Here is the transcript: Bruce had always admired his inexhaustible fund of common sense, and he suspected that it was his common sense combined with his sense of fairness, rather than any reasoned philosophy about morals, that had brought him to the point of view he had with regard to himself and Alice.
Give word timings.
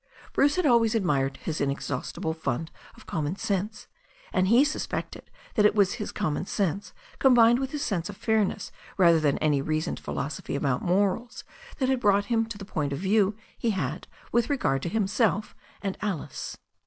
Bruce 0.33 0.55
had 0.55 0.65
always 0.65 0.95
admired 0.95 1.37
his 1.37 1.61
inexhaustible 1.61 2.33
fund 2.33 2.71
of 2.97 3.05
common 3.05 3.35
sense, 3.35 3.85
and 4.33 4.47
he 4.47 4.63
suspected 4.65 5.29
that 5.53 5.63
it 5.63 5.75
was 5.75 5.93
his 6.01 6.11
common 6.11 6.43
sense 6.43 6.91
combined 7.19 7.59
with 7.59 7.69
his 7.69 7.83
sense 7.83 8.09
of 8.09 8.17
fairness, 8.17 8.71
rather 8.97 9.19
than 9.19 9.37
any 9.37 9.61
reasoned 9.61 9.99
philosophy 9.99 10.55
about 10.55 10.81
morals, 10.81 11.43
that 11.77 11.87
had 11.87 11.99
brought 11.99 12.25
him 12.33 12.47
to 12.47 12.57
the 12.57 12.65
point 12.65 12.91
of 12.91 12.97
view 12.97 13.37
he 13.55 13.69
had 13.69 14.07
with 14.31 14.49
regard 14.49 14.81
to 14.81 14.89
himself 14.89 15.55
and 15.83 15.99
Alice. 16.01 16.57